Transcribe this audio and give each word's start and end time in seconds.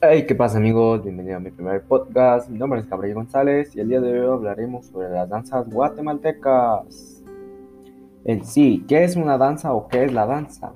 Hey, 0.00 0.26
¿qué 0.28 0.36
pasa 0.36 0.58
amigos? 0.58 1.02
Bienvenido 1.02 1.38
a 1.38 1.40
mi 1.40 1.50
primer 1.50 1.82
podcast. 1.82 2.48
Mi 2.48 2.56
nombre 2.56 2.78
es 2.78 2.88
Gabriel 2.88 3.16
González 3.16 3.74
y 3.74 3.80
el 3.80 3.88
día 3.88 4.00
de 4.00 4.20
hoy 4.20 4.32
hablaremos 4.32 4.86
sobre 4.86 5.08
las 5.10 5.28
danzas 5.28 5.68
guatemaltecas. 5.68 7.24
En 8.24 8.44
sí, 8.44 8.84
¿qué 8.86 9.02
es 9.02 9.16
una 9.16 9.36
danza 9.36 9.72
o 9.72 9.88
qué 9.88 10.04
es 10.04 10.12
la 10.12 10.24
danza? 10.24 10.72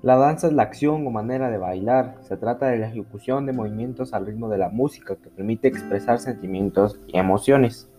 La 0.00 0.16
danza 0.16 0.46
es 0.46 0.54
la 0.54 0.62
acción 0.62 1.06
o 1.06 1.10
manera 1.10 1.50
de 1.50 1.58
bailar. 1.58 2.16
Se 2.22 2.38
trata 2.38 2.68
de 2.68 2.78
la 2.78 2.88
ejecución 2.88 3.44
de 3.44 3.52
movimientos 3.52 4.14
al 4.14 4.24
ritmo 4.24 4.48
de 4.48 4.56
la 4.56 4.70
música 4.70 5.16
que 5.16 5.28
permite 5.28 5.68
expresar 5.68 6.18
sentimientos 6.18 6.98
y 7.08 7.18
emociones. 7.18 7.90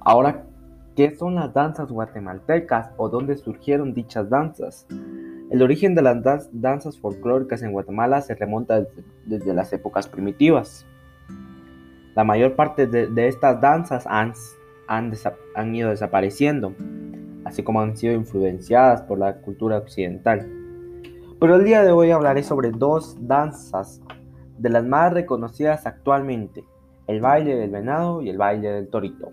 Ahora, 0.00 0.42
¿qué 0.96 1.14
son 1.14 1.36
las 1.36 1.54
danzas 1.54 1.92
guatemaltecas 1.92 2.90
o 2.96 3.08
dónde 3.10 3.36
surgieron 3.36 3.94
dichas 3.94 4.28
danzas? 4.28 4.88
El 5.56 5.62
origen 5.62 5.94
de 5.94 6.02
las 6.02 6.50
danzas 6.52 6.98
folclóricas 6.98 7.62
en 7.62 7.72
Guatemala 7.72 8.20
se 8.20 8.34
remonta 8.34 8.86
desde, 9.24 9.54
las 9.54 9.72
épocas 9.72 10.06
primitivas. 10.06 10.84
La 12.14 12.24
mayor 12.24 12.56
parte 12.56 12.86
de, 12.86 13.26
estas 13.26 13.58
danzas 13.58 14.06
han, 14.06 14.34
han, 14.86 15.74
ido 15.74 15.88
desapareciendo, 15.88 16.74
así 17.46 17.62
como 17.62 17.80
han 17.80 17.96
sido 17.96 18.12
influenciadas 18.12 19.00
por 19.00 19.18
la 19.18 19.36
cultura 19.40 19.78
occidental. 19.78 20.46
Pero 21.40 21.56
el 21.56 21.64
día 21.64 21.82
de 21.82 21.90
hoy 21.90 22.10
hablaré 22.10 22.42
sobre 22.42 22.70
dos 22.70 23.16
danzas 23.26 24.02
de 24.58 24.68
las 24.68 24.84
más 24.84 25.10
reconocidas 25.14 25.86
actualmente, 25.86 26.64
el 27.06 27.22
baile 27.22 27.56
del 27.56 27.70
venado 27.70 28.20
y 28.20 28.28
el 28.28 28.36
baile 28.36 28.72
del 28.72 28.88
torito. 28.88 29.32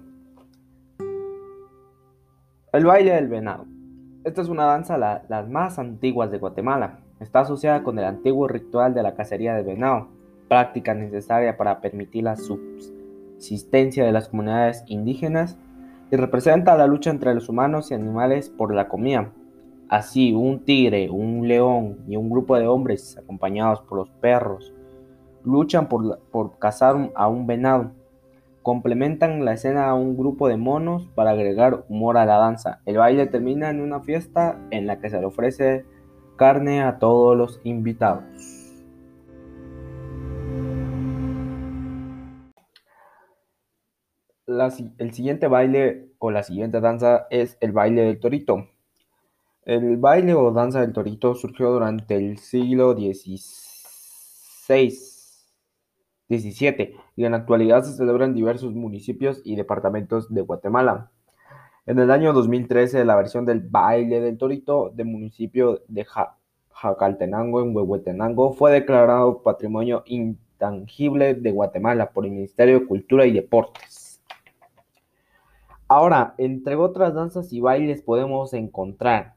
El 2.72 2.86
baile 2.86 3.12
del 3.12 3.28
venado. 3.28 3.66
Esta 4.24 4.42
es 4.42 4.48
una 4.48 4.66
danza 4.66 4.98
la, 4.98 5.24
las 5.28 5.50
más 5.50 5.80
antiguas 5.80 6.32
de 6.32 6.38
Guatemala. 6.38 7.00
Está 7.20 7.42
asociada 7.42 7.84
con 7.84 8.00
el 8.00 8.06
antiguo 8.06 8.48
ritual 8.48 8.94
de 8.94 9.04
la 9.04 9.16
cacería 9.16 9.54
de 9.54 9.64
venado, 9.64 10.08
práctica 10.48 10.94
necesaria 10.94 11.58
para 11.58 11.82
permitir 11.82 12.24
la 12.24 12.38
subsistencia 12.38 14.06
de 14.06 14.14
las 14.14 14.30
comunidades 14.30 14.84
indígenas 14.88 15.58
y 16.10 16.16
representa 16.16 16.78
la 16.78 16.88
lucha 16.88 17.10
entre 17.10 17.34
los 17.34 17.50
humanos 17.50 17.92
y 17.92 17.96
animales 17.96 18.50
por 18.50 18.74
la 18.74 18.88
comida. 18.88 19.32
Así, 19.90 20.34
un 20.34 20.64
tigre, 20.64 21.10
un 21.10 21.46
león 21.48 21.98
y 22.08 22.16
un 22.16 22.30
grupo 22.30 22.58
de 22.58 22.68
hombres 22.68 23.18
acompañados 23.18 23.82
por 23.82 23.98
los 23.98 24.10
perros 24.10 24.74
luchan 25.44 25.90
por, 25.90 26.20
por 26.32 26.58
cazar 26.58 27.12
a 27.16 27.28
un 27.28 27.46
venado 27.46 27.92
Complementan 28.64 29.44
la 29.44 29.54
escena 29.54 29.90
a 29.90 29.94
un 29.94 30.18
grupo 30.18 30.48
de 30.48 30.56
monos 30.56 31.10
para 31.16 31.32
agregar 31.32 31.84
humor 31.90 32.18
a 32.18 32.26
la 32.26 32.38
danza. 32.38 32.80
El 32.86 32.98
baile 32.98 33.28
termina 33.28 33.70
en 33.70 33.82
una 33.82 34.00
fiesta 34.00 34.58
en 34.72 34.88
la 34.88 35.00
que 35.00 35.10
se 35.10 35.20
le 35.20 35.26
ofrece 35.26 35.86
carne 36.38 36.82
a 36.82 36.98
todos 36.98 37.38
los 37.38 37.60
invitados. 37.66 38.24
el 44.98 45.14
siguiente 45.14 45.48
baile 45.48 46.12
o 46.20 46.32
la 46.32 46.44
siguiente 46.44 46.80
danza 46.80 47.28
es 47.30 47.58
el 47.60 47.72
baile 47.72 48.04
del 48.04 48.20
torito. 48.20 48.70
El 49.66 49.98
baile 49.98 50.34
o 50.36 50.52
danza 50.52 50.82
del 50.82 50.94
torito 50.94 51.36
surgió 51.36 51.72
durante 51.72 52.16
el 52.16 52.38
siglo 52.38 52.94
XVI 52.94 53.40
17 56.34 56.96
y 57.16 57.26
en 57.26 57.32
la 57.32 57.38
actualidad 57.38 57.84
se 57.84 57.94
celebra 57.94 58.26
en 58.26 58.34
diversos 58.34 58.74
municipios 58.74 59.42
y 59.44 59.56
departamentos 59.56 60.34
de 60.34 60.42
Guatemala. 60.42 61.12
En 61.86 62.00
el 62.00 62.12
año 62.12 62.34
2013, 62.34 63.06
la 63.06 63.16
versión 63.16 63.46
del 63.46 63.60
baile 63.60 64.22
del 64.22 64.38
torito 64.38 64.92
del 64.96 65.08
municipio 65.08 65.82
de 65.88 66.06
Jacaltenango, 66.72 67.62
en 67.62 67.76
Huehuetenango, 67.76 68.54
fue 68.54 68.72
declarado 68.72 69.44
Patrimonio 69.44 70.04
Intangible 70.06 71.36
de 71.36 71.52
Guatemala 71.52 72.12
por 72.12 72.26
el 72.26 72.32
Ministerio 72.32 72.80
de 72.80 72.86
Cultura 72.86 73.26
y 73.26 73.34
Deportes. 73.34 74.22
Ahora, 75.88 76.34
entre 76.38 76.76
otras 76.76 77.14
danzas 77.14 77.52
y 77.54 77.60
bailes 77.60 78.02
podemos 78.02 78.54
encontrar 78.54 79.36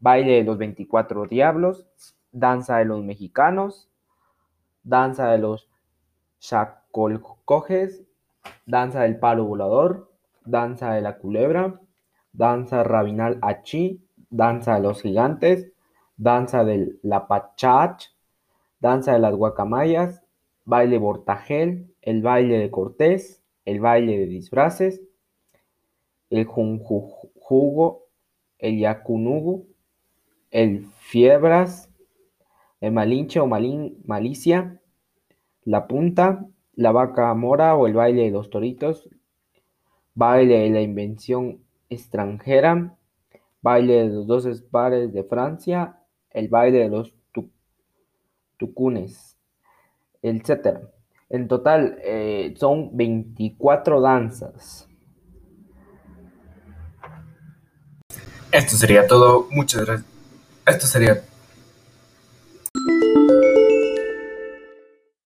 baile 0.00 0.36
de 0.36 0.44
los 0.44 0.58
24 0.58 1.26
diablos, 1.26 1.86
danza 2.32 2.78
de 2.78 2.84
los 2.86 3.04
mexicanos, 3.04 3.88
danza 4.82 5.30
de 5.30 5.38
los 5.38 5.68
Chacolcojes, 6.42 8.02
danza 8.66 9.02
del 9.02 9.20
palo 9.20 9.44
volador, 9.44 10.10
danza 10.44 10.92
de 10.92 11.00
la 11.00 11.18
culebra, 11.18 11.80
danza 12.32 12.82
rabinal 12.82 13.38
achí, 13.42 14.02
danza 14.28 14.74
de 14.74 14.80
los 14.80 15.02
gigantes, 15.02 15.70
danza 16.16 16.64
del 16.64 16.98
lapachach, 17.04 18.06
danza 18.80 19.12
de 19.12 19.20
las 19.20 19.36
guacamayas, 19.36 20.20
baile 20.64 20.98
bortagel, 20.98 21.94
el 22.02 22.22
baile 22.22 22.58
de 22.58 22.72
Cortés, 22.72 23.40
el 23.64 23.78
baile 23.78 24.18
de 24.18 24.26
disfraces, 24.26 25.00
el 26.28 26.44
junjugo, 26.44 28.08
el 28.58 28.80
yacunugu, 28.80 29.68
el 30.50 30.86
fiebras, 30.86 31.88
el 32.80 32.90
malinche 32.90 33.38
o 33.38 33.46
malin, 33.46 34.02
malicia, 34.04 34.81
la 35.64 35.86
punta, 35.86 36.46
la 36.74 36.92
vaca 36.92 37.32
mora 37.34 37.74
o 37.76 37.86
el 37.86 37.94
baile 37.94 38.24
de 38.24 38.30
los 38.30 38.50
toritos, 38.50 39.08
baile 40.14 40.58
de 40.58 40.70
la 40.70 40.80
invención 40.80 41.60
extranjera, 41.88 42.96
baile 43.60 43.94
de 43.94 44.08
los 44.08 44.26
dos 44.26 44.62
pares 44.70 45.12
de 45.12 45.24
Francia, 45.24 45.98
el 46.30 46.48
baile 46.48 46.78
de 46.78 46.88
los 46.88 47.14
tucunes, 48.56 49.36
etc. 50.22 50.78
En 51.28 51.48
total 51.48 51.98
eh, 52.04 52.54
son 52.56 52.96
24 52.96 54.00
danzas. 54.00 54.88
Esto 58.52 58.76
sería 58.76 59.06
todo. 59.06 59.48
Muchas 59.50 59.84
gracias. 59.84 60.06
Esto 60.66 60.86
sería 60.86 61.22